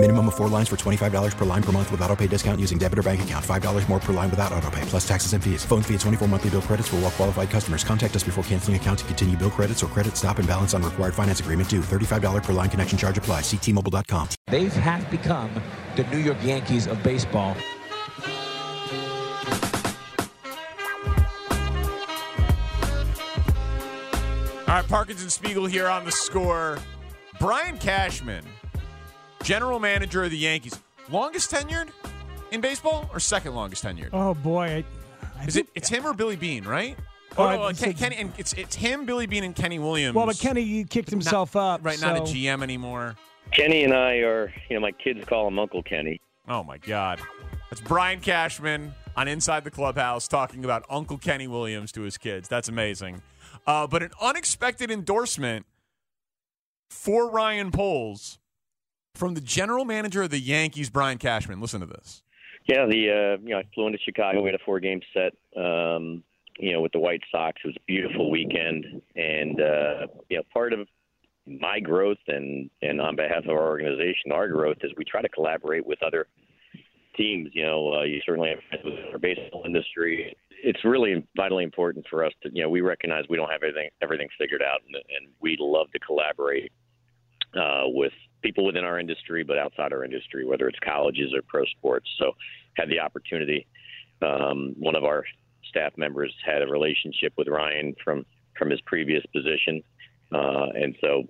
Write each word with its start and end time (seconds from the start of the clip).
Minimum 0.00 0.28
of 0.28 0.36
four 0.36 0.46
lines 0.48 0.68
for 0.68 0.76
$25 0.76 1.36
per 1.36 1.44
line 1.44 1.62
per 1.62 1.72
month 1.72 1.90
with 1.90 2.00
auto 2.02 2.14
pay 2.14 2.28
discount 2.28 2.60
using 2.60 2.78
debit 2.78 3.00
or 3.00 3.02
bank 3.02 3.20
account. 3.22 3.44
$5 3.44 3.88
more 3.88 3.98
per 3.98 4.12
line 4.12 4.30
without 4.30 4.52
auto 4.52 4.70
pay, 4.70 4.82
plus 4.82 5.06
taxes 5.06 5.32
and 5.32 5.42
fees. 5.42 5.64
Phone 5.64 5.82
fee 5.82 5.94
at 5.94 6.00
24 6.00 6.28
monthly 6.28 6.50
bill 6.50 6.62
credits 6.62 6.86
for 6.86 6.96
all 6.96 7.02
well 7.02 7.10
qualified 7.10 7.50
customers. 7.50 7.82
Contact 7.82 8.14
us 8.14 8.22
before 8.22 8.44
canceling 8.44 8.76
account 8.76 9.00
to 9.00 9.04
continue 9.06 9.36
bill 9.36 9.50
credits 9.50 9.82
or 9.82 9.88
credit 9.88 10.16
stop 10.16 10.38
and 10.38 10.46
balance 10.46 10.72
on 10.72 10.84
required 10.84 11.14
finance 11.14 11.40
agreement 11.40 11.68
due. 11.68 11.80
$35 11.80 12.44
per 12.44 12.52
line 12.52 12.70
connection 12.70 12.96
charge 12.96 13.18
apply. 13.18 13.40
Ctmobile.com. 13.40 14.28
They 14.46 14.64
have 14.64 14.72
had 14.74 15.10
become 15.10 15.50
the 15.96 16.04
New 16.04 16.18
York 16.18 16.38
Yankees 16.44 16.86
of 16.86 17.02
baseball. 17.02 17.56
All 24.68 24.74
right, 24.74 24.86
Parkins 24.86 25.22
and 25.22 25.32
Spiegel 25.32 25.66
here 25.66 25.88
on 25.88 26.04
the 26.04 26.12
score. 26.12 26.78
Brian 27.40 27.78
Cashman, 27.78 28.44
general 29.48 29.78
manager 29.80 30.22
of 30.24 30.30
the 30.30 30.36
Yankees, 30.36 30.78
longest 31.08 31.50
tenured 31.50 31.88
in 32.52 32.60
baseball 32.60 33.08
or 33.14 33.18
second 33.18 33.54
longest 33.54 33.82
tenured? 33.82 34.10
Oh 34.12 34.34
boy, 34.34 34.84
I, 35.22 35.40
I 35.40 35.44
Is 35.46 35.56
it? 35.56 35.68
It's 35.74 35.88
him 35.88 36.06
or 36.06 36.12
Billy 36.12 36.36
Beane, 36.36 36.64
right? 36.64 36.98
Oh, 37.38 37.44
Oh, 37.44 37.56
no, 37.56 37.62
I- 37.62 37.70
uh, 37.70 37.72
Ken, 37.72 37.94
Kenny, 37.94 38.16
and 38.16 38.32
it's 38.36 38.52
it's 38.52 38.76
him, 38.76 39.06
Billy 39.06 39.26
Beane, 39.26 39.44
and 39.44 39.56
Kenny 39.56 39.78
Williams. 39.78 40.14
Well, 40.14 40.26
but 40.26 40.38
Kenny 40.38 40.60
you 40.60 40.84
kicked 40.84 41.08
himself 41.08 41.56
up. 41.56 41.82
right, 41.82 41.98
not 41.98 42.18
a 42.18 42.20
GM 42.20 42.62
anymore. 42.62 43.16
Kenny 43.50 43.84
and 43.84 43.94
I 43.94 44.16
are, 44.18 44.52
you 44.68 44.76
know, 44.76 44.80
my 44.80 44.92
kids 44.92 45.24
call 45.24 45.48
him 45.48 45.58
Uncle 45.58 45.82
Kenny. 45.82 46.20
Oh 46.46 46.62
my 46.62 46.76
God, 46.76 47.18
that's 47.70 47.80
Brian 47.80 48.20
Cashman 48.20 48.92
on 49.16 49.28
Inside 49.28 49.64
the 49.64 49.70
Clubhouse 49.70 50.28
talking 50.28 50.62
about 50.62 50.84
Uncle 50.90 51.16
Kenny 51.16 51.48
Williams 51.48 51.90
to 51.92 52.02
his 52.02 52.18
kids. 52.18 52.48
That's 52.48 52.68
amazing. 52.68 53.22
Uh, 53.66 53.86
but 53.86 54.02
an 54.02 54.10
unexpected 54.20 54.90
endorsement 54.90 55.64
for 56.90 57.30
Ryan 57.30 57.70
Poles 57.70 58.38
from 59.14 59.34
the 59.34 59.40
general 59.40 59.84
manager 59.84 60.22
of 60.22 60.30
the 60.30 60.38
Yankees, 60.38 60.90
Brian 60.90 61.18
Cashman. 61.18 61.60
Listen 61.60 61.80
to 61.80 61.86
this. 61.86 62.22
Yeah, 62.68 62.84
the 62.86 63.36
uh, 63.38 63.42
you 63.42 63.50
know 63.50 63.58
I 63.58 63.62
flew 63.74 63.86
into 63.86 63.98
Chicago. 64.04 64.42
We 64.42 64.50
had 64.50 64.60
a 64.60 64.64
four 64.64 64.78
game 64.78 65.00
set. 65.14 65.32
Um, 65.60 66.22
you 66.58 66.72
know, 66.72 66.80
with 66.82 66.92
the 66.92 66.98
White 66.98 67.22
Sox, 67.30 67.60
it 67.64 67.68
was 67.68 67.76
a 67.76 67.84
beautiful 67.86 68.30
weekend, 68.30 68.84
and 69.16 69.60
uh, 69.60 70.06
you 70.28 70.36
know, 70.36 70.42
part 70.52 70.72
of 70.72 70.86
my 71.46 71.80
growth 71.80 72.18
and 72.26 72.68
and 72.82 73.00
on 73.00 73.16
behalf 73.16 73.44
of 73.44 73.50
our 73.50 73.68
organization, 73.68 74.32
our 74.32 74.48
growth 74.48 74.76
is 74.82 74.92
we 74.96 75.04
try 75.04 75.22
to 75.22 75.28
collaborate 75.28 75.86
with 75.86 76.02
other 76.02 76.26
teams. 77.16 77.48
You 77.52 77.64
know, 77.64 77.94
uh, 77.94 78.02
you 78.02 78.20
certainly 78.26 78.50
have 78.50 78.58
friends 78.68 78.84
with 78.84 79.12
our 79.12 79.18
baseball 79.18 79.62
industry. 79.64 80.36
It's 80.62 80.84
really 80.84 81.24
vitally 81.36 81.64
important 81.64 82.06
for 82.10 82.24
us 82.24 82.32
to 82.42 82.50
you 82.52 82.62
know 82.62 82.68
we 82.68 82.80
recognize 82.80 83.24
we 83.30 83.36
don't 83.36 83.50
have 83.50 83.62
everything 83.62 83.88
everything 84.02 84.28
figured 84.38 84.62
out, 84.62 84.80
and, 84.86 84.96
and 84.96 85.32
we 85.40 85.56
love 85.58 85.86
to 85.92 85.98
collaborate 86.00 86.72
uh, 87.56 87.84
with 87.86 88.12
people 88.42 88.64
within 88.64 88.84
our 88.84 88.98
industry, 88.98 89.42
but 89.42 89.58
outside 89.58 89.92
our 89.92 90.04
industry, 90.04 90.44
whether 90.44 90.68
it's 90.68 90.78
colleges 90.80 91.32
or 91.34 91.42
pro 91.42 91.64
sports. 91.66 92.08
So, 92.18 92.32
had 92.76 92.88
the 92.88 93.00
opportunity. 93.00 93.66
Um, 94.22 94.74
one 94.78 94.94
of 94.94 95.04
our 95.04 95.24
staff 95.68 95.92
members 95.96 96.34
had 96.44 96.62
a 96.62 96.66
relationship 96.66 97.32
with 97.36 97.48
Ryan 97.48 97.94
from 98.02 98.24
from 98.56 98.70
his 98.70 98.80
previous 98.82 99.24
position, 99.26 99.82
uh, 100.32 100.66
and 100.74 100.96
so 101.00 101.24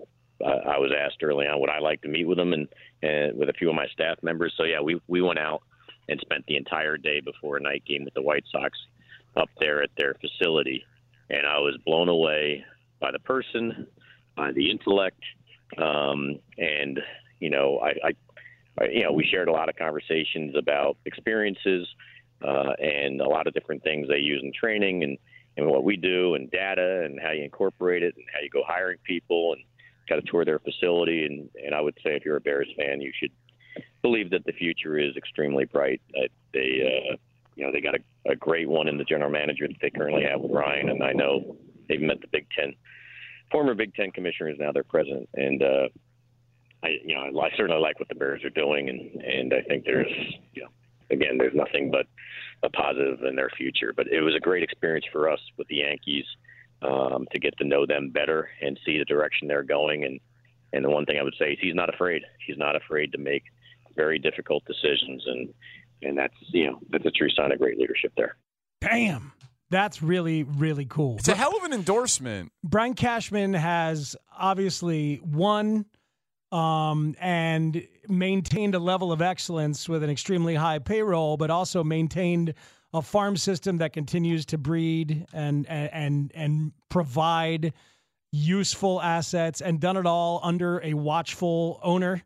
uh, 0.45 0.61
I 0.67 0.79
was 0.79 0.93
asked 0.99 1.23
early 1.23 1.47
on 1.47 1.61
would 1.61 1.71
I 1.71 1.81
like 1.81 2.01
to 2.03 2.09
meet 2.09 2.27
with 2.27 2.39
him 2.39 2.53
and, 2.53 2.69
and 3.03 3.37
with 3.37 3.51
a 3.51 3.53
few 3.53 3.69
of 3.69 3.75
my 3.75 3.87
staff 3.89 4.19
members. 4.23 4.55
So 4.57 4.65
yeah, 4.65 4.81
we 4.81 5.01
we 5.09 5.21
went 5.21 5.39
out 5.39 5.63
and 6.09 6.19
spent 6.21 6.47
the 6.47 6.57
entire 6.57 6.97
day 6.97 7.21
before 7.21 7.57
a 7.57 7.61
night 7.61 7.85
game 7.87 8.05
with 8.05 8.15
the 8.15 8.23
White 8.23 8.45
Sox 8.51 8.79
up 9.37 9.51
there 9.61 9.83
at 9.83 9.91
their 9.97 10.15
facility, 10.15 10.85
and 11.31 11.47
I 11.47 11.59
was 11.59 11.77
blown 11.85 12.09
away 12.09 12.65
by 13.01 13.13
the 13.13 13.19
person, 13.19 13.87
by 14.37 14.53
the 14.53 14.71
intellect, 14.71 15.21
um, 15.77 16.39
and 16.57 17.01
you 17.41 17.51
know 17.51 17.81
I, 17.81 18.11
I, 18.81 18.85
you 18.87 19.03
know 19.03 19.13
we 19.13 19.27
shared 19.31 19.49
a 19.49 19.53
lot 19.53 19.69
of 19.69 19.77
conversations 19.77 20.55
about 20.57 20.97
experiences 21.05 21.87
uh, 22.47 22.73
and 22.79 23.21
a 23.21 23.29
lot 23.29 23.47
of 23.47 23.55
different 23.55 23.83
things 23.83 24.09
they 24.09 24.19
use 24.19 24.41
in 24.43 24.53
training 24.53 25.05
and 25.05 25.19
and 25.57 25.67
what 25.67 25.85
we 25.85 25.97
do 25.97 26.35
and 26.35 26.51
data 26.51 27.03
and 27.05 27.19
how 27.21 27.33
you 27.33 27.43
incorporate 27.43 28.03
it 28.03 28.15
and 28.17 28.25
how 28.33 28.41
you 28.41 28.49
go 28.49 28.63
hiring 28.67 28.99
people 29.05 29.55
and 29.55 29.63
got 30.09 30.17
to 30.17 30.31
tour 30.31 30.45
their 30.45 30.61
facility 30.61 31.25
and 31.27 31.49
and 31.65 31.75
I 31.75 31.81
would 31.81 31.99
say 32.03 32.15
if 32.15 32.25
you're 32.25 32.37
a 32.37 32.41
Bears 32.41 32.69
fan 32.77 33.01
you 33.01 33.13
should 33.19 33.33
believe 34.03 34.31
that 34.31 34.45
the 34.45 34.53
future 34.53 34.99
is 34.99 35.17
extremely 35.17 35.65
bright. 35.65 36.01
Uh, 36.17 36.29
they 36.55 37.11
uh, 37.13 37.17
you 37.57 37.65
know 37.65 37.73
they 37.73 37.81
got 37.81 37.95
a, 37.95 38.31
a 38.33 38.37
great 38.37 38.69
one 38.69 38.89
in 38.89 38.97
the 38.97 39.05
general 39.05 39.31
manager 39.31 39.67
that 39.67 39.77
they 39.83 39.91
currently 39.91 40.23
have 40.23 40.41
with 40.41 40.53
Ryan 40.53 40.89
and 40.89 41.03
I 41.03 41.13
know 41.13 41.57
they've 41.89 42.01
met 42.01 42.21
the 42.21 42.29
Big 42.29 42.47
Ten 42.57 42.75
former 43.51 43.75
Big 43.75 43.95
Ten 43.95 44.11
commissioner 44.11 44.51
is 44.51 44.59
now 44.59 44.73
their 44.73 44.85
president 44.85 45.29
and. 45.35 45.63
uh 45.63 45.89
I, 46.83 46.91
you 47.05 47.15
know, 47.15 47.41
I 47.41 47.51
certainly 47.57 47.83
like 47.83 47.99
what 47.99 48.09
the 48.09 48.15
Bears 48.15 48.45
are 48.45 48.51
doing, 48.51 48.89
and 48.89 49.21
and 49.21 49.53
I 49.53 49.63
think 49.63 49.85
there's, 49.85 50.07
you 50.55 50.63
know, 50.63 50.69
again, 51.11 51.37
there's 51.37 51.55
nothing 51.55 51.91
but 51.91 52.07
a 52.63 52.71
positive 52.71 53.25
in 53.25 53.37
their 53.37 53.51
future. 53.57 53.93
But 53.97 54.07
it 54.09 54.21
was 54.21 54.37
a 54.37 54.41
great 54.41 54.63
experience 54.63 55.07
for 55.11 55.29
us 55.29 55.41
with 55.57 55.67
the 55.69 55.77
Yankees 55.77 56.25
um, 56.83 57.27
to 57.33 57.41
get 57.41 57.57
to 57.59 57.65
know 57.65 57.87
them 57.87 58.11
better 58.11 58.51
and 58.63 58.79
see 58.85 58.99
the 58.99 59.05
direction 59.05 59.49
they're 59.49 59.65
going. 59.65 60.05
And 60.05 60.21
and 60.73 60.85
the 60.85 60.91
one 60.91 61.05
thing 61.05 61.19
I 61.19 61.23
would 61.23 61.35
say 61.39 61.53
is 61.53 61.59
he's 61.61 61.75
not 61.75 61.93
afraid. 61.93 62.23
He's 62.47 62.59
not 62.59 62.77
afraid 62.77 63.11
to 63.13 63.19
make 63.19 63.43
very 63.97 64.19
difficult 64.21 64.65
decisions, 64.65 65.25
and 65.27 65.53
and 66.03 66.17
that's 66.17 66.35
you 66.53 66.69
know 66.69 66.79
that's 66.91 67.07
a 67.07 67.11
true 67.11 67.31
sign 67.31 67.51
of 67.51 67.59
great 67.59 67.79
leadership 67.79 68.13
there. 68.17 68.37
Damn. 68.81 69.33
That's 69.71 70.03
really, 70.03 70.45
really 70.45 70.87
cool. 70.87 71.17
It's 71.19 71.29
a 71.29 71.35
hell 71.35 71.57
of 71.57 71.65
an 71.65 71.73
endorsement. 71.73 72.53
Brian 72.65 72.95
Cashman 72.95 73.55
has 73.55 74.17
obviously 74.37 75.21
won 75.23 75.85
um, 76.51 77.15
and 77.21 77.87
maintained 78.09 78.75
a 78.75 78.79
level 78.79 79.13
of 79.13 79.21
excellence 79.21 79.89
with 79.89 80.03
an 80.03 80.11
extremely 80.11 80.55
high 80.55 80.79
payroll, 80.79 81.37
but 81.37 81.51
also 81.51 81.85
maintained 81.85 82.55
a 82.95 83.03
farm 83.03 83.37
system 83.37 83.79
that 83.79 83.93
continues 83.93 84.47
to 84.47 84.59
breed 84.59 85.27
and 85.33 85.67
and 85.69 86.33
and, 86.35 86.73
provide 86.89 87.75
useful 88.33 89.01
assets, 89.03 89.61
and 89.61 89.79
done 89.79 89.99
it 89.99 90.07
all 90.07 90.41
under 90.43 90.81
a 90.83 90.95
watchful 90.95 91.79
owner 91.83 92.23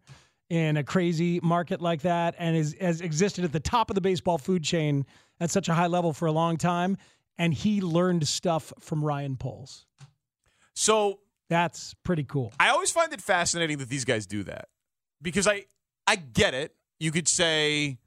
in 0.50 0.76
a 0.76 0.84
crazy 0.84 1.40
market 1.42 1.80
like 1.80 2.02
that, 2.02 2.36
and 2.38 2.56
is, 2.56 2.76
has 2.80 3.00
existed 3.00 3.44
at 3.44 3.52
the 3.52 3.60
top 3.60 3.90
of 3.90 3.94
the 3.94 4.00
baseball 4.00 4.38
food 4.38 4.62
chain 4.62 5.04
at 5.40 5.50
such 5.50 5.68
a 5.68 5.74
high 5.74 5.88
level 5.88 6.12
for 6.12 6.26
a 6.26 6.32
long 6.32 6.56
time. 6.56 6.96
And 7.38 7.54
he 7.54 7.80
learned 7.80 8.28
stuff 8.28 8.72
from 8.80 9.04
Ryan 9.04 9.36
Poles. 9.36 9.86
So 10.74 11.20
That's 11.48 11.94
pretty 12.02 12.24
cool. 12.24 12.52
I 12.58 12.70
always 12.70 12.90
find 12.90 13.12
it 13.12 13.20
fascinating 13.20 13.78
that 13.78 13.88
these 13.88 14.04
guys 14.04 14.26
do 14.26 14.42
that 14.44 14.68
because 15.20 15.46
I 15.46 15.66
I 16.06 16.16
get 16.16 16.54
it. 16.54 16.74
You 16.98 17.10
could 17.10 17.28
say 17.28 17.98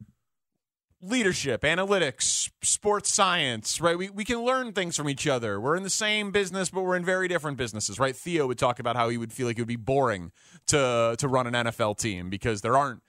leadership, 1.02 1.62
analytics, 1.62 2.50
sports 2.64 3.14
science, 3.14 3.80
right? 3.80 3.97
We, 3.97 4.09
we 4.09 4.25
can 4.25 4.44
learn 4.44 4.74
things 4.74 4.96
from 4.96 5.08
each 5.09 5.28
other. 5.28 5.59
We're 5.62 5.75
in 5.75 5.84
the 5.84 5.90
same 5.90 6.31
business, 6.31 6.69
but 6.69 6.81
we're 6.81 6.96
in 6.96 7.06
very 7.06 7.28
different 7.28 7.58
businesses, 7.58 8.00
right? 8.00 8.16
Theo 8.16 8.47
would 8.47 8.58
talk 8.58 8.80
about 8.80 8.96
how 8.96 9.09
he 9.09 9.18
would 9.18 9.31
feel 9.31 9.46
like 9.46 9.58
it 9.58 9.62
would 9.62 9.68
be 9.68 9.75
boring 9.75 10.31
to 10.68 11.16
to 11.19 11.28
run 11.28 11.47
an 11.47 11.53
NFL 11.53 11.97
team 11.97 12.30
because 12.30 12.62
there 12.62 12.75
aren't 12.75 13.02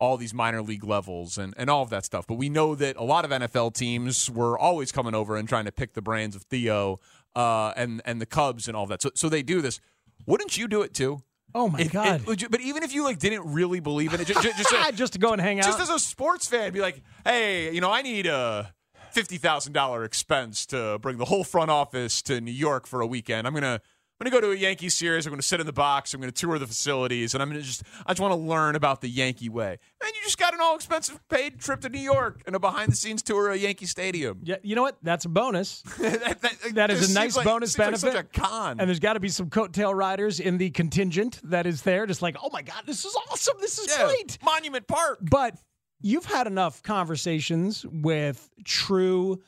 all 0.00 0.16
these 0.16 0.32
minor 0.34 0.62
league 0.62 0.82
levels 0.84 1.36
and, 1.38 1.52
and 1.56 1.68
all 1.70 1.82
of 1.82 1.90
that 1.90 2.04
stuff. 2.04 2.26
But 2.26 2.34
we 2.34 2.48
know 2.48 2.74
that 2.74 2.96
a 2.96 3.04
lot 3.04 3.24
of 3.24 3.30
NFL 3.30 3.74
teams 3.74 4.30
were 4.30 4.58
always 4.58 4.90
coming 4.92 5.14
over 5.14 5.36
and 5.36 5.48
trying 5.48 5.66
to 5.66 5.72
pick 5.72 5.92
the 5.92 6.02
brains 6.02 6.34
of 6.34 6.42
Theo 6.44 7.00
uh, 7.36 7.72
and 7.76 8.00
and 8.04 8.20
the 8.20 8.26
Cubs 8.26 8.66
and 8.66 8.76
all 8.76 8.86
that. 8.86 9.02
So 9.02 9.10
so 9.14 9.28
they 9.28 9.42
do 9.42 9.60
this. 9.60 9.78
Wouldn't 10.26 10.56
you 10.58 10.66
do 10.68 10.82
it 10.82 10.94
too? 10.94 11.22
Oh 11.54 11.68
my 11.68 11.80
If- 11.80 11.92
god! 11.92 12.22
you- 12.40 12.48
but 12.48 12.60
even 12.60 12.82
if 12.82 12.92
you 12.94 13.04
like 13.04 13.18
didn't 13.18 13.42
really 13.52 13.80
believe 13.80 14.14
in 14.14 14.20
it, 14.20 14.26
just, 14.26 14.42
just, 14.56 14.58
just, 14.70 14.94
Just 14.94 15.12
to 15.14 15.18
go 15.18 15.32
and 15.32 15.40
hang 15.40 15.58
out. 15.58 15.64
just 15.66 15.80
as 15.80 15.90
a 15.90 15.98
sports 15.98 16.46
fan, 16.46 16.72
be 16.72 16.80
like, 16.80 17.02
hey, 17.24 17.72
you 17.74 17.80
know, 17.80 17.90
I 17.90 18.02
need 18.02 18.26
a 18.26 18.72
fifty 19.10 19.36
thousand 19.36 19.72
dollar 19.72 20.04
expense 20.04 20.64
to 20.66 20.98
bring 21.00 21.18
the 21.18 21.24
whole 21.26 21.44
front 21.44 21.70
office 21.70 22.22
to 22.22 22.40
New 22.40 22.52
York 22.52 22.86
for 22.86 23.00
a 23.00 23.06
weekend. 23.06 23.46
I'm 23.46 23.54
gonna 23.54 23.80
I'm 24.20 24.26
gonna 24.30 24.38
go 24.42 24.48
to 24.48 24.52
a 24.52 24.56
Yankee 24.56 24.90
series. 24.90 25.24
I'm 25.26 25.32
gonna 25.32 25.40
sit 25.40 25.60
in 25.60 25.66
the 25.66 25.72
box. 25.72 26.12
I'm 26.12 26.20
gonna 26.20 26.30
tour 26.30 26.58
the 26.58 26.66
facilities, 26.66 27.32
and 27.32 27.42
I'm 27.42 27.48
gonna 27.48 27.62
just 27.62 27.82
I 28.04 28.12
just 28.12 28.20
want 28.20 28.32
to 28.32 28.36
learn 28.36 28.76
about 28.76 29.00
the 29.00 29.08
Yankee 29.08 29.48
way. 29.48 29.78
And 30.04 30.12
you 30.14 30.20
just 30.24 30.36
got 30.36 30.52
an 30.52 30.60
all 30.60 30.74
expensive 30.76 31.26
paid 31.30 31.58
trip 31.58 31.80
to 31.80 31.88
New 31.88 32.00
York 32.00 32.42
and 32.46 32.54
a 32.54 32.58
behind 32.58 32.92
the 32.92 32.96
scenes 32.96 33.22
tour 33.22 33.48
of 33.48 33.56
Yankee 33.56 33.86
Stadium. 33.86 34.40
yeah, 34.42 34.56
you 34.62 34.76
know 34.76 34.82
what? 34.82 34.98
That's 35.02 35.24
a 35.24 35.30
bonus. 35.30 35.80
that, 35.98 36.38
That 36.74 36.90
is 36.90 37.10
a 37.10 37.14
nice 37.14 37.34
like- 37.34 37.46
bonus 37.46 37.78
like 37.78 37.86
benefit. 37.86 38.12
such 38.12 38.14
a 38.16 38.24
con. 38.24 38.78
And 38.78 38.86
there's 38.90 39.00
got 39.00 39.14
to 39.14 39.20
be 39.20 39.30
some 39.30 39.48
coattail 39.48 39.94
riders 39.96 40.38
in 40.38 40.58
the 40.58 40.68
contingent 40.68 41.40
that 41.44 41.64
is 41.66 41.80
there, 41.82 42.04
just 42.04 42.20
like, 42.20 42.36
oh 42.42 42.50
my 42.52 42.60
god, 42.60 42.82
this 42.84 43.06
is 43.06 43.16
awesome. 43.30 43.56
This 43.60 43.78
is 43.78 43.88
yeah, 43.88 44.04
great. 44.04 44.38
Monument 44.44 44.86
Park. 44.86 45.20
But 45.22 45.56
you've 46.02 46.26
had 46.26 46.46
enough 46.46 46.82
conversations 46.82 47.86
with 47.90 48.50
true 48.66 49.40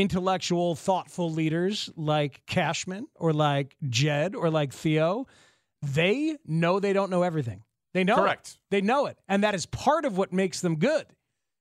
intellectual, 0.00 0.74
thoughtful 0.74 1.30
leaders 1.32 1.90
like 1.96 2.42
Cashman 2.46 3.06
or 3.14 3.32
like 3.32 3.76
Jed 3.88 4.34
or 4.34 4.50
like 4.50 4.72
Theo. 4.72 5.26
They 5.82 6.36
know 6.46 6.80
they 6.80 6.92
don't 6.92 7.10
know 7.10 7.22
everything. 7.22 7.62
They 7.94 8.04
know 8.04 8.16
Correct. 8.16 8.48
it. 8.48 8.56
They 8.70 8.80
know 8.80 9.06
it. 9.06 9.18
And 9.28 9.42
that 9.44 9.54
is 9.54 9.66
part 9.66 10.04
of 10.04 10.16
what 10.16 10.32
makes 10.32 10.60
them 10.60 10.76
good 10.76 11.06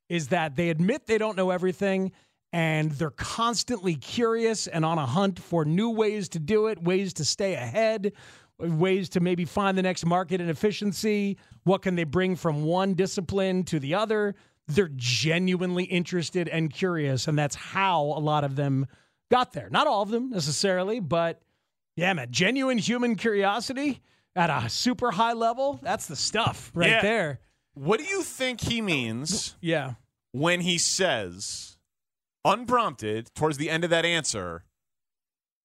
is 0.10 0.30
that 0.30 0.56
they 0.56 0.70
admit 0.70 1.06
they 1.06 1.18
don't 1.18 1.36
know 1.38 1.52
everything 1.52 2.12
and 2.54 2.92
they're 2.92 3.10
constantly 3.10 3.96
curious 3.96 4.68
and 4.68 4.86
on 4.86 4.98
a 4.98 5.06
hunt 5.06 5.40
for 5.40 5.66
new 5.66 5.90
ways 5.90 6.30
to 6.30 6.40
do 6.40 6.68
it, 6.68 6.82
ways 6.82 7.14
to 7.14 7.26
stay 7.26 7.56
ahead, 7.56 8.14
ways 8.58 9.10
to 9.10 9.20
maybe 9.20 9.46
find 9.46 9.78
the 9.78 9.82
next 9.82 10.06
market 10.06 10.36
and 10.36 10.50
inefficiency. 10.50 11.38
What 11.64 11.82
can 11.82 11.96
they 11.96 12.06
bring 12.06 12.36
from 12.36 12.64
one 12.64 12.94
discipline 12.94 13.64
to 13.66 13.80
the 13.80 13.96
other? 13.96 14.36
They're 14.68 14.92
genuinely 14.96 15.86
interested 15.86 16.48
and 16.50 16.72
curious, 16.72 17.28
and 17.28 17.38
that's 17.38 17.56
how 17.56 18.02
a 18.02 18.20
lot 18.20 18.44
of 18.44 18.56
them 18.56 18.88
got 19.32 19.54
there. 19.54 19.70
Not 19.70 19.88
all 19.88 20.02
of 20.02 20.10
them 20.10 20.30
necessarily, 20.30 21.00
but 21.00 21.42
yeah, 21.96 22.14
man, 22.14 22.28
genuine 22.32 22.78
human 22.78 23.16
curiosity 23.16 24.02
at 24.36 24.50
a 24.50 24.70
super 24.70 25.12
high 25.12 25.34
level. 25.34 25.80
That's 25.82 26.08
the 26.08 26.16
stuff 26.16 26.72
right 26.74 26.90
Yeah. 26.92 27.02
there. 27.02 27.40
What 27.74 28.00
do 28.00 28.06
you 28.06 28.24
think 28.24 28.62
he 28.62 28.82
means 28.82 29.56
Yeah. 29.62 29.94
when 30.32 30.62
he 30.62 30.78
says, 30.78 31.78
unprompted, 32.46 33.34
towards 33.36 33.58
the 33.58 33.70
end 33.70 33.84
of 33.84 33.90
that 33.90 34.06
answer, 34.06 34.64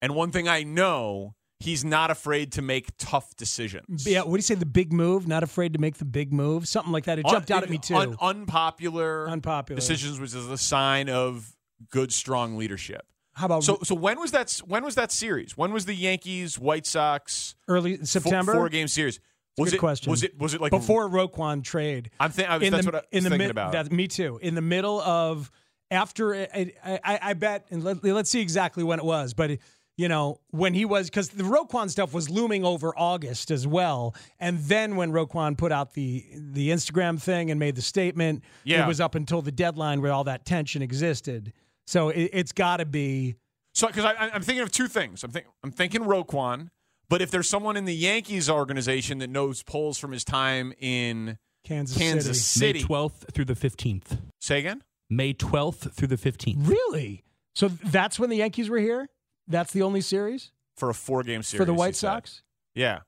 and 0.00 0.14
one 0.14 0.30
thing 0.32 0.48
I 0.48 0.62
know, 0.62 1.34
he's 1.62 1.84
not 1.84 2.10
afraid 2.10 2.52
to 2.52 2.62
make 2.62 2.90
tough 2.98 3.34
decisions. 3.36 4.06
Yeah, 4.06 4.20
what 4.20 4.32
do 4.32 4.36
you 4.36 4.42
say? 4.42 4.54
The 4.54 4.66
big 4.66 4.92
move? 4.92 5.26
Not 5.26 5.42
afraid 5.42 5.72
to 5.72 5.78
make 5.78 5.96
the 5.96 6.04
big 6.04 6.32
move? 6.32 6.68
Something 6.68 6.92
like 6.92 7.04
that. 7.04 7.18
It 7.18 7.26
jumped 7.26 7.50
Un- 7.50 7.56
out 7.58 7.62
at 7.62 7.70
me 7.70 7.78
too. 7.78 7.96
un- 7.96 8.16
unpopular, 8.20 9.28
Unpopular. 9.28 9.76
decisions, 9.78 10.20
which 10.20 10.34
is 10.34 10.48
a 10.48 10.58
sign 10.58 11.08
of 11.08 11.56
good, 11.90 12.12
strong 12.12 12.56
leadership. 12.56 13.06
How 13.34 13.46
about 13.46 13.64
So, 13.64 13.78
so 13.82 13.94
when 13.94 14.20
was 14.20 14.32
that? 14.32 14.50
When 14.66 14.84
was 14.84 14.94
that 14.96 15.10
series? 15.10 15.56
When 15.56 15.72
was 15.72 15.86
the 15.86 15.94
Yankees 15.94 16.58
White 16.58 16.84
Sox 16.86 17.54
early 17.66 18.04
September? 18.04 18.52
four 18.52 18.68
game 18.68 18.88
series? 18.88 19.20
Was 19.56 19.70
good 19.70 19.76
it? 19.76 19.78
question. 19.80 20.10
Was 20.10 20.22
it? 20.22 20.38
Was 20.38 20.54
it 20.54 20.60
like 20.60 20.70
before 20.70 21.08
Roquan 21.08 21.64
trade? 21.64 22.10
I'm 22.20 22.30
thinking. 22.30 22.62
In 22.62 22.72
that's 22.72 22.84
the, 22.84 22.92
what 22.92 23.04
I 23.04 23.06
in 23.10 23.16
was 23.18 23.24
the 23.24 23.30
thinking 23.30 23.38
mid- 23.38 23.50
about. 23.50 23.72
That, 23.72 23.90
me 23.90 24.06
too. 24.08 24.38
In 24.42 24.54
the 24.54 24.60
middle 24.62 25.00
of 25.00 25.50
after 25.90 26.34
I, 26.34 26.72
I, 26.84 27.18
I 27.22 27.32
bet, 27.34 27.66
and 27.70 27.82
let, 27.82 28.02
let's 28.04 28.30
see 28.30 28.40
exactly 28.40 28.82
when 28.84 28.98
it 28.98 29.04
was, 29.04 29.32
but. 29.34 29.58
You 29.98 30.08
know, 30.08 30.40
when 30.50 30.72
he 30.72 30.84
was, 30.86 31.10
because 31.10 31.28
the 31.28 31.42
Roquan 31.44 31.90
stuff 31.90 32.14
was 32.14 32.30
looming 32.30 32.64
over 32.64 32.94
August 32.96 33.50
as 33.50 33.66
well. 33.66 34.14
And 34.40 34.58
then 34.60 34.96
when 34.96 35.12
Roquan 35.12 35.56
put 35.56 35.70
out 35.70 35.92
the 35.92 36.24
the 36.34 36.70
Instagram 36.70 37.20
thing 37.20 37.50
and 37.50 37.60
made 37.60 37.76
the 37.76 37.82
statement, 37.82 38.42
Yeah. 38.64 38.84
it 38.84 38.88
was 38.88 39.00
up 39.00 39.14
until 39.14 39.42
the 39.42 39.52
deadline 39.52 40.00
where 40.00 40.10
all 40.12 40.24
that 40.24 40.46
tension 40.46 40.80
existed. 40.80 41.52
So 41.86 42.08
it, 42.08 42.30
it's 42.32 42.52
got 42.52 42.78
to 42.78 42.86
be 42.86 43.36
So, 43.74 43.86
because 43.86 44.04
I'm 44.18 44.40
thinking 44.42 44.62
of 44.62 44.72
two 44.72 44.88
things. 44.88 45.22
I'm 45.24 45.30
think 45.30 45.46
I'm 45.62 45.70
thinking 45.72 46.02
Roquan, 46.02 46.68
but 47.10 47.20
if 47.20 47.30
there's 47.30 47.48
someone 47.48 47.76
in 47.76 47.84
the 47.84 47.94
Yankees 47.94 48.48
organization 48.48 49.18
that 49.18 49.28
knows 49.28 49.62
Poles 49.62 49.98
from 49.98 50.12
his 50.12 50.24
time 50.24 50.72
in 50.80 51.36
Kansas, 51.64 51.96
Kansas 51.98 52.42
City. 52.42 52.80
City, 52.80 52.86
May 52.88 52.94
12th 52.96 53.32
through 53.34 53.44
the 53.44 53.54
15th. 53.54 54.18
say 54.40 54.58
again. 54.60 54.82
May 55.10 55.34
12th 55.34 55.92
through 55.92 56.08
the 56.08 56.16
15th. 56.16 56.66
Really? 56.66 57.24
So 57.54 57.68
that's 57.68 58.18
when 58.18 58.30
the 58.30 58.36
Yankees 58.36 58.70
were 58.70 58.78
here? 58.78 59.08
That's 59.48 59.72
the 59.72 59.82
only 59.82 60.00
series 60.00 60.52
for 60.76 60.90
a 60.90 60.94
four 60.94 61.22
game 61.22 61.42
series 61.42 61.60
for 61.60 61.64
the 61.64 61.72
he 61.72 61.78
White 61.78 61.96
said. 61.96 62.08
Sox? 62.08 62.42
Yeah. 62.74 63.00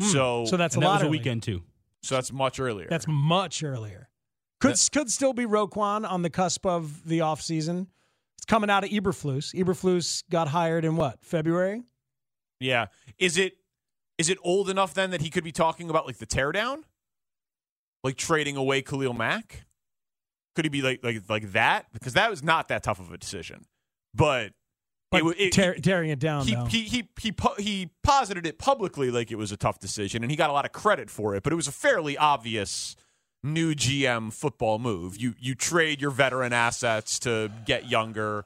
Hmm. 0.00 0.06
So 0.08 0.44
So 0.46 0.56
that's 0.56 0.74
And 0.74 0.82
a 0.82 0.86
that 0.86 0.90
lot 0.92 1.00
was 1.00 1.08
a 1.08 1.10
weekend 1.10 1.42
too. 1.42 1.62
so 2.02 2.14
that's 2.14 2.32
much 2.32 2.60
earlier. 2.60 2.86
That's 2.88 3.06
much 3.08 3.62
earlier. 3.62 4.08
Could 4.60 4.76
could 4.92 5.10
still 5.10 5.32
be 5.32 5.44
Roquan 5.46 6.08
on 6.08 6.22
the 6.22 6.30
cusp 6.30 6.66
of 6.66 7.06
the 7.08 7.20
offseason. 7.20 7.86
It's 8.38 8.44
coming 8.46 8.68
out 8.70 8.84
of 8.84 8.90
Eberflus. 8.90 9.54
Eberflus 9.54 10.22
got 10.30 10.48
hired 10.48 10.84
in 10.84 10.96
what? 10.96 11.18
February? 11.24 11.82
yeah. 12.60 12.86
Is 13.18 13.38
it 13.38 13.54
is 14.18 14.28
it 14.28 14.36
old 14.42 14.68
enough 14.68 14.92
then 14.92 15.10
that 15.12 15.22
he 15.22 15.30
could 15.30 15.44
be 15.44 15.52
talking 15.52 15.88
about 15.88 16.06
like 16.06 16.18
the 16.18 16.26
teardown, 16.26 16.82
like 18.04 18.16
trading 18.16 18.56
away 18.56 18.82
Khalil 18.82 19.14
Mack? 19.14 19.64
Could 20.54 20.66
he 20.66 20.68
be 20.68 20.82
like 20.82 21.02
like 21.02 21.22
like 21.28 21.52
that? 21.52 21.86
Because 21.92 22.12
that 22.14 22.28
was 22.30 22.42
not 22.42 22.68
that 22.68 22.82
tough 22.82 23.00
of 23.00 23.10
a 23.12 23.18
decision, 23.18 23.64
but. 24.14 24.52
But 25.10 25.22
it, 25.22 25.40
it, 25.40 25.52
tear, 25.52 25.74
tearing 25.74 26.10
it 26.10 26.20
down 26.20 26.46
he, 26.46 26.54
though. 26.54 26.64
he 26.66 26.82
he 26.82 27.08
he 27.20 27.34
he 27.58 27.90
posited 28.02 28.46
it 28.46 28.58
publicly 28.58 29.10
like 29.10 29.32
it 29.32 29.36
was 29.36 29.50
a 29.50 29.56
tough 29.56 29.80
decision, 29.80 30.22
and 30.22 30.30
he 30.30 30.36
got 30.36 30.50
a 30.50 30.52
lot 30.52 30.64
of 30.64 30.72
credit 30.72 31.10
for 31.10 31.34
it. 31.34 31.42
But 31.42 31.52
it 31.52 31.56
was 31.56 31.66
a 31.66 31.72
fairly 31.72 32.16
obvious 32.16 32.94
new 33.42 33.74
GM 33.74 34.32
football 34.32 34.78
move. 34.78 35.16
You 35.16 35.34
you 35.40 35.54
trade 35.54 36.00
your 36.00 36.10
veteran 36.12 36.52
assets 36.52 37.18
to 37.20 37.50
get 37.66 37.90
younger, 37.90 38.44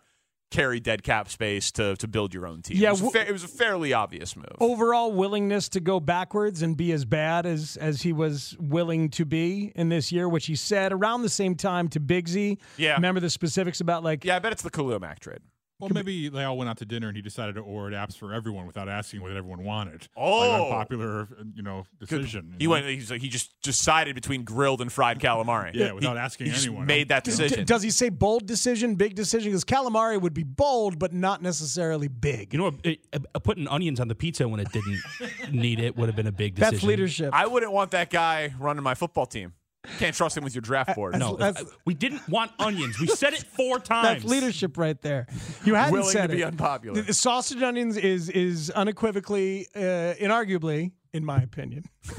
carry 0.51 0.81
dead 0.81 1.03
cap 1.03 1.29
space 1.29 1.71
to 1.73 1.97
to 1.97 2.09
build 2.09 2.33
your 2.33 2.47
own 2.47 2.63
team. 2.63 2.79
Yeah, 2.79 2.89
it 2.89 2.93
was, 2.93 3.01
w- 3.01 3.19
fa- 3.19 3.29
it 3.29 3.33
was 3.33 3.45
a 3.45 3.49
fairly 3.49 3.93
obvious 3.93 4.35
move. 4.35 4.57
Overall 4.59 5.13
willingness 5.13 5.69
to 5.71 5.81
go 5.81 6.01
backwards 6.01 6.63
and 6.63 6.77
be 6.77 6.93
as 6.93 7.05
bad 7.05 7.45
as 7.45 7.77
as 7.77 8.01
he 8.01 8.13
was 8.13 8.57
willing 8.59 9.11
to 9.11 9.27
be 9.27 9.73
in 9.75 9.91
this 9.91 10.13
year, 10.13 10.29
which 10.29 10.47
he 10.47 10.57
said 10.57 10.93
around 10.93 11.23
the 11.23 11.29
same 11.29 11.57
time 11.57 11.89
to 11.89 12.01
Bigsy. 12.01 12.59
Yeah. 12.77 12.95
Remember 12.95 13.21
the 13.21 13.31
specifics 13.31 13.81
about 13.81 14.03
like 14.03 14.25
Yeah, 14.25 14.37
I 14.37 14.39
bet 14.39 14.53
it's 14.53 14.63
the 14.63 14.71
Khalil 14.71 15.01
Mack 15.01 15.21
trade. 15.21 15.41
Well, 15.85 15.95
maybe 15.95 16.29
they 16.29 16.45
all 16.45 16.57
went 16.57 16.71
out 16.71 16.79
to 16.79 16.85
dinner 16.85 17.09
and 17.09 17.17
he 17.17 17.23
decided 17.23 17.55
to 17.57 17.61
order 17.61 17.95
apps 17.97 18.17
for 18.17 18.33
everyone 18.33 18.67
without 18.67 18.89
asking 18.89 19.23
what 19.23 19.31
everyone 19.33 19.65
wanted. 19.65 20.09
Oh. 20.17 20.39
like 20.49 20.63
unpopular, 20.63 21.29
you 21.55 21.63
know, 21.63 21.85
decision. 21.99 22.55
He 22.59 22.65
know? 22.65 22.71
went. 22.73 22.87
He's 22.87 23.11
like, 23.11 23.21
he 23.21 23.29
just 23.29 23.61
decided 23.63 24.15
between 24.15 24.45
grilled 24.45 24.81
and 24.81 24.93
fried 24.93 25.19
calamari. 25.21 25.75
Yeah, 25.75 25.93
without 25.93 26.15
He- 26.15 26.19
asking 26.19 26.47
he 26.47 26.53
just 26.53 26.67
anyone. 26.67 26.87
Made 26.87 27.09
that 27.09 27.25
D- 27.25 27.31
decision. 27.31 27.65
does 27.65 27.83
he 27.83 27.91
say 27.91 28.09
bold 28.09 28.47
decision, 28.47 28.95
big 28.97 29.15
decision? 29.15 29.51
Because 29.51 29.65
calamari 29.65 30.21
would 30.21 30.35
be 30.35 30.43
bold, 30.45 30.99
but 30.99 31.13
not 31.13 31.43
necessarily 31.43 32.09
big. 32.09 32.53
You 32.53 32.59
know, 32.59 32.65
what, 32.65 32.75
it, 32.85 33.01
uh, 33.13 33.39
putting 33.39 33.69
onions 33.69 34.01
on 34.01 34.09
the 34.09 34.15
pizza 34.15 34.49
when 34.49 34.61
it 34.61 34.69
didn't 34.73 35.01
need 35.53 35.81
it 35.81 35.97
would 35.97 36.09
have 36.09 36.17
been 36.17 36.27
a 36.27 36.33
big 36.33 36.55
decision. 36.55 36.75
That's 36.75 36.85
leadership. 36.85 37.31
I 37.33 37.47
wouldn't 37.47 37.73
want 37.73 37.91
that 37.93 38.11
guy 38.11 38.55
running 38.59 38.83
my 38.83 38.95
football 38.95 39.27
team. 39.27 39.53
Can't 39.99 40.15
trust 40.17 40.37
him 40.37 40.45
with 40.45 40.55
your 40.55 40.63
draft 40.63 40.95
board. 40.95 41.19
No, 41.19 41.37
That's- 41.37 41.63
uh, 41.65 41.69
we 41.85 41.95
didn't 41.95 42.27
want 42.29 42.53
onions. 42.59 42.99
We 42.99 43.07
said 43.07 43.33
it 43.35 43.43
four 43.43 43.79
times. 43.81 44.23
That's 44.23 44.25
leadership 44.25 44.79
right 44.79 45.01
there. 45.03 45.27
You 45.65 45.75
hadn't 45.75 45.93
Willing 45.93 46.09
said 46.11 46.29
to 46.31 46.37
be 46.37 46.43
it. 46.43 46.47
unpopular. 46.47 46.97
The- 46.97 47.03
the 47.03 47.15
sausage 47.15 47.57
and 47.57 47.65
onions 47.65 47.97
is 47.97 48.29
is 48.31 48.71
unequivocally, 48.71 49.67
uh, 49.77 50.15
inarguably, 50.21 50.93
in 51.13 51.25
my 51.25 51.39
opinion, 51.43 51.85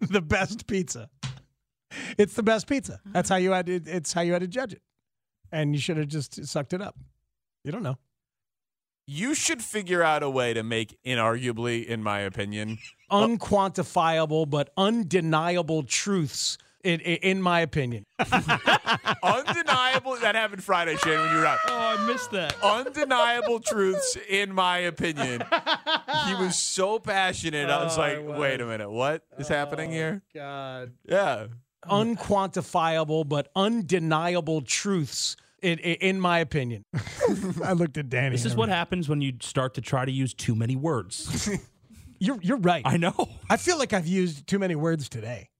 the 0.00 0.22
best 0.24 0.66
pizza. 0.66 1.10
It's 2.16 2.34
the 2.34 2.42
best 2.42 2.66
pizza. 2.66 3.00
That's 3.06 3.28
how 3.28 3.36
you 3.36 3.50
had 3.52 3.66
to, 3.66 3.74
it's 3.74 4.12
how 4.12 4.22
you 4.22 4.32
had 4.32 4.40
to 4.42 4.48
judge 4.48 4.72
it, 4.72 4.82
and 5.50 5.74
you 5.74 5.80
should 5.80 5.96
have 5.98 6.08
just 6.08 6.46
sucked 6.46 6.72
it 6.72 6.80
up. 6.80 6.96
You 7.64 7.72
don't 7.72 7.82
know. 7.82 7.98
You 9.06 9.34
should 9.34 9.62
figure 9.62 10.02
out 10.02 10.22
a 10.22 10.30
way 10.30 10.54
to 10.54 10.62
make 10.62 10.96
inarguably, 11.04 11.84
in 11.84 12.02
my 12.02 12.20
opinion. 12.20 12.78
Unquantifiable 13.10 14.48
but 14.48 14.70
undeniable 14.76 15.82
truths. 15.82 16.56
In, 16.84 16.98
in, 17.00 17.16
in 17.18 17.42
my 17.42 17.60
opinion, 17.60 18.04
Undeniable 19.22 20.16
that 20.16 20.34
happened 20.34 20.64
Friday, 20.64 20.96
Shane, 20.96 21.18
when 21.20 21.30
you 21.30 21.36
were 21.38 21.46
out. 21.46 21.58
Oh, 21.68 21.96
I 21.98 22.06
missed 22.06 22.30
that. 22.32 22.56
Undeniable 22.62 23.60
truths, 23.60 24.16
in 24.28 24.52
my 24.52 24.78
opinion. 24.78 25.42
He 26.26 26.34
was 26.34 26.56
so 26.56 26.98
passionate. 27.00 27.68
I 27.68 27.82
was 27.84 27.96
Oh, 27.98 28.00
like, 28.00 28.16
I 28.18 28.20
wait 28.38 28.60
a 28.60 28.66
minute, 28.66 28.90
what 28.90 29.22
is 29.38 29.50
oh, 29.50 29.54
happening 29.54 29.90
here? 29.90 30.22
God, 30.34 30.92
Yeah. 31.04 31.46
unquantifiable 31.84 33.28
but 33.28 33.48
undeniable 33.56 34.62
truths. 34.62 35.36
In, 35.62 35.78
in, 35.78 35.94
in 35.96 36.20
my 36.20 36.38
opinion, 36.40 36.84
I 37.64 37.72
looked 37.72 37.96
at 37.96 38.08
Danny. 38.08 38.30
This 38.30 38.44
is 38.44 38.56
what 38.56 38.68
happens 38.68 39.08
when 39.08 39.20
you 39.20 39.34
start 39.40 39.74
to 39.74 39.80
try 39.80 40.04
to 40.04 40.10
use 40.12 40.34
too 40.34 40.54
many 40.56 40.74
words. 40.76 41.48
You're 42.18 42.38
you're 42.42 42.58
right. 42.58 42.82
I 42.84 42.96
know. 42.96 43.28
I 43.48 43.56
feel 43.56 43.78
like 43.78 43.92
I've 43.92 44.06
used 44.08 44.46
too 44.48 44.58
many 44.58 44.74
words 44.74 45.08
today. 45.08 45.50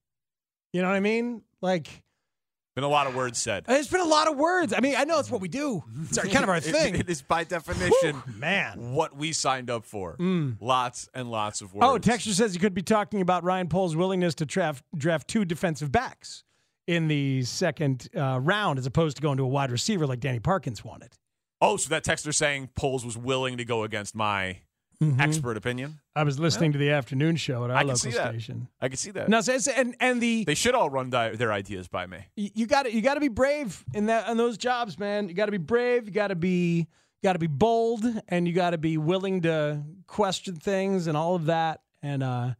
You 0.73 0.83
know 0.83 0.89
what 0.89 0.97
I 0.97 1.01
mean? 1.01 1.43
Like 1.61 1.89
Been 2.75 2.85
a 2.85 2.89
lot 2.89 3.07
of 3.07 3.15
words 3.15 3.41
said. 3.41 3.65
It's 3.69 3.89
been 3.89 4.01
a 4.01 4.05
lot 4.05 4.29
of 4.29 4.37
words. 4.39 4.73
I 4.73 4.81
mean, 4.81 4.95
I 4.97 5.05
know 5.05 5.19
it's 5.19 5.31
what 5.31 5.41
we 5.43 5.49
do. 5.49 5.83
It's 6.05 6.17
our, 6.19 6.25
kind 6.25 6.43
of 6.45 6.49
our 6.49 6.57
It- 6.57 6.65
thing. 6.65 6.95
it 6.97 7.09
is 7.11 7.21
by 7.23 7.45
definition 7.45 8.17
Whew, 8.17 8.35
man. 8.39 8.93
what 8.95 9.15
we 9.17 9.33
signed 9.33 9.69
up 9.71 9.85
for. 9.85 10.17
Lots 10.61 11.09
and 11.15 11.31
lots 11.31 11.61
of 11.61 11.75
words. 11.75 11.87
Oh, 11.87 11.99
Texture 11.99 12.33
says 12.33 12.55
you 12.55 12.61
could 12.61 12.75
be 12.75 12.83
talking 12.83 13.21
about 13.21 13.45
Ryan 13.45 13.69
Poles' 13.69 13.95
willingness 13.95 14.35
to 14.37 14.47
draft 14.47 14.83
draft 14.97 15.29
two 15.29 15.45
defensive 15.45 15.93
backs 15.93 16.45
in 16.87 17.07
the 17.09 17.43
second 17.45 18.09
uh, 18.17 18.41
round, 18.43 18.79
as 18.79 18.87
opposed 18.87 19.17
to 19.19 19.23
going 19.23 19.37
to 19.37 19.45
a 19.45 19.49
wide 19.49 19.71
receiver 19.71 20.07
like 20.07 20.21
Danny 20.21 20.41
Parkins 20.41 20.83
wanted. 20.85 21.13
Oh, 21.61 21.77
so 21.77 21.89
that 21.91 22.05
texter 22.05 22.35
saying 22.35 22.71
Poles 22.75 23.05
was 23.05 23.17
willing 23.17 23.57
to 23.59 23.65
go 23.65 23.85
against 23.85 24.17
my 24.17 24.59
Mm-hmm. 25.03 25.21
expert 25.21 25.57
opinion. 25.57 26.01
I 26.15 26.23
was 26.23 26.39
listening 26.39 26.73
to 26.73 26.79
the 26.79 26.91
afternoon 26.91 27.37
show 27.37 27.65
at 27.65 27.71
our 27.71 27.77
I 27.79 27.83
local 27.83 27.97
station. 27.97 28.69
I 28.81 28.89
can 28.89 28.97
see 28.97 29.11
that. 29.13 29.29
Now, 29.29 29.41
so 29.41 29.59
and 29.77 29.97
and 30.01 30.21
the 30.21 30.45
They 30.45 30.55
should 30.55 30.75
all 30.75 30.91
run 30.91 31.11
di- 31.11 31.35
their 31.37 31.53
ideas 31.53 31.89
by 31.89 32.07
me. 32.07 32.19
you 32.37 32.67
got 32.67 32.85
to 32.85 32.95
you 32.95 33.03
got 33.03 33.15
to 33.15 33.21
be 33.21 33.29
brave 33.29 33.85
in 33.95 34.07
that 34.07 34.29
in 34.29 34.37
those 34.37 34.57
jobs, 34.57 34.99
man. 34.99 35.29
You 35.29 35.35
got 35.35 35.47
to 35.47 35.53
be 35.53 35.59
brave. 35.59 36.07
You 36.07 36.13
got 36.13 36.29
to 36.29 36.37
be 36.37 36.87
got 37.23 37.35
to 37.35 37.39
be 37.39 37.47
bold, 37.47 38.05
and 38.29 38.47
you 38.47 38.55
got 38.55 38.71
to 38.71 38.79
be 38.79 38.97
willing 38.99 39.43
to 39.43 39.83
question 40.07 40.57
things 40.57 41.07
and 41.07 41.17
all 41.17 41.35
of 41.35 41.47
that. 41.47 41.81
And 42.03 42.23
uh, 42.23 42.55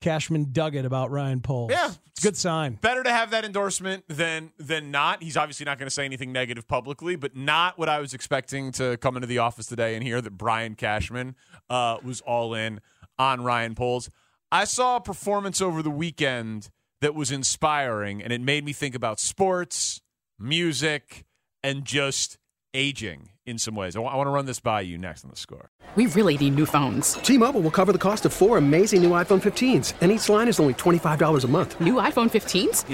Cashman 0.00 0.52
dug 0.52 0.76
it 0.76 0.84
about 0.84 1.10
Ryan 1.10 1.40
Poles. 1.40 1.70
Yeah. 1.72 1.90
it's 2.06 2.20
a 2.20 2.22
good 2.22 2.36
sign. 2.36 2.74
Better 2.74 3.02
to 3.02 3.10
have 3.10 3.30
that 3.30 3.44
endorsement 3.44 4.04
than 4.08 4.52
than 4.58 4.90
not. 4.90 5.22
He's 5.22 5.36
obviously 5.36 5.66
not 5.66 5.78
going 5.78 5.86
to 5.86 5.94
say 5.94 6.04
anything 6.04 6.32
negative 6.32 6.68
publicly, 6.68 7.16
but 7.16 7.36
not 7.36 7.78
what 7.78 7.88
I 7.88 7.98
was 7.98 8.14
expecting 8.14 8.70
to 8.72 8.96
come 8.98 9.16
into 9.16 9.26
the 9.26 9.38
office 9.38 9.66
today 9.66 9.94
and 9.94 10.02
hear 10.02 10.20
that 10.20 10.32
Brian 10.38 10.74
Cashman 10.74 11.34
uh, 11.68 11.98
was 12.02 12.20
all 12.20 12.54
in 12.54 12.80
on 13.18 13.42
Ryan 13.42 13.74
Poles. 13.74 14.08
I 14.52 14.64
saw 14.64 14.96
a 14.96 15.00
performance 15.00 15.60
over 15.60 15.82
the 15.82 15.90
weekend 15.90 16.70
that 17.00 17.14
was 17.14 17.30
inspiring, 17.30 18.22
and 18.22 18.32
it 18.32 18.40
made 18.40 18.64
me 18.64 18.72
think 18.72 18.94
about 18.94 19.20
sports, 19.20 20.00
music, 20.38 21.24
and 21.62 21.84
just 21.84 22.38
aging 22.74 23.30
in 23.46 23.58
some 23.58 23.74
ways. 23.74 23.96
I 23.96 24.00
want 24.00 24.26
to 24.26 24.30
run 24.30 24.44
this 24.44 24.60
by 24.60 24.82
you 24.82 24.98
next 24.98 25.24
on 25.24 25.30
the 25.30 25.36
score. 25.36 25.70
We 25.96 26.06
really 26.06 26.36
need 26.36 26.54
new 26.54 26.66
phones. 26.66 27.14
T-Mobile 27.14 27.62
will 27.62 27.70
cover 27.70 27.92
the 27.92 27.98
cost 27.98 28.26
of 28.26 28.32
four 28.32 28.58
amazing 28.58 29.02
new 29.02 29.10
iPhone 29.10 29.40
15s, 29.40 29.94
and 30.02 30.12
each 30.12 30.28
line 30.28 30.48
is 30.48 30.60
only 30.60 30.74
$25 30.74 31.44
a 31.44 31.48
month. 31.48 31.80
New 31.80 31.94
iPhone 31.94 32.28
15s? 32.28 32.84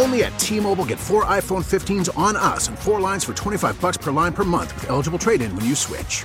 Only 0.00 0.24
at 0.24 0.36
T-Mobile 0.38 0.86
get 0.86 0.98
four 0.98 1.26
iPhone 1.26 1.62
15s 1.62 2.16
on 2.16 2.34
us 2.34 2.68
and 2.68 2.78
four 2.78 2.98
lines 2.98 3.24
for 3.24 3.34
25 3.34 3.78
bucks 3.78 3.98
per 3.98 4.10
line 4.10 4.32
per 4.32 4.44
month 4.44 4.74
with 4.74 4.88
eligible 4.88 5.18
trade-in 5.18 5.54
when 5.54 5.66
you 5.66 5.74
switch. 5.74 6.24